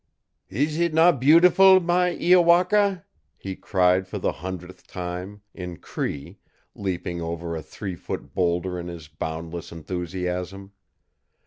"Is 0.49 0.79
it 0.79 0.95
not 0.95 1.19
beautiful, 1.21 1.79
my 1.79 2.15
Iowaka?" 2.15 3.03
he 3.37 3.55
cried 3.55 4.07
for 4.07 4.17
the 4.17 4.31
hundredth 4.31 4.87
time, 4.87 5.43
in 5.53 5.77
Cree, 5.77 6.39
leaping 6.73 7.21
over 7.21 7.55
a 7.55 7.61
three 7.61 7.95
foot 7.95 8.33
boulder 8.33 8.79
in 8.79 8.87
his 8.87 9.07
boundless 9.07 9.71
enthusiasm. 9.71 10.71